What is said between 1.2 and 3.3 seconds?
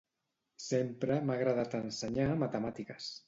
m'ha agradat ensenyar matemàtiques